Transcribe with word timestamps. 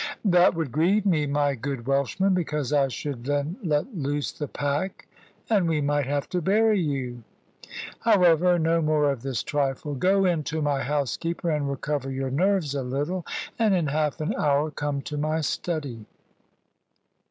"That 0.25 0.55
would 0.55 0.71
grieve 0.71 1.05
me, 1.05 1.27
my 1.27 1.53
good 1.53 1.85
Welshman, 1.85 2.33
because 2.33 2.73
I 2.73 2.87
should 2.87 3.25
then 3.25 3.57
let 3.63 3.95
loose 3.95 4.31
the 4.31 4.47
pack, 4.47 5.07
and 5.47 5.69
we 5.69 5.79
might 5.79 6.07
have 6.07 6.27
to 6.29 6.41
bury 6.41 6.79
you. 6.79 7.21
However, 7.99 8.57
no 8.57 8.81
more 8.81 9.11
of 9.11 9.21
this 9.21 9.43
trifle. 9.43 9.93
Go 9.93 10.25
in 10.25 10.41
to 10.45 10.59
my 10.59 10.81
housekeeper, 10.81 11.51
and 11.51 11.69
recover 11.69 12.09
your 12.09 12.31
nerves 12.31 12.73
a 12.73 12.81
little, 12.81 13.27
and 13.59 13.75
in 13.75 13.89
half 13.89 14.19
an 14.19 14.33
hour 14.33 14.71
come 14.71 15.03
to 15.03 15.17
my 15.17 15.39
study." 15.41 16.07